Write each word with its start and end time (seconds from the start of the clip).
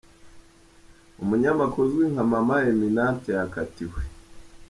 Umunyamakuru 1.21 1.83
uzwi 1.87 2.03
nka 2.13 2.23
Mama 2.31 2.55
Emminente 2.71 3.29
yakatiwe. 3.37 3.99